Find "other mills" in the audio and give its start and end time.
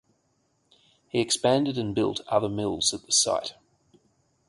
2.27-2.91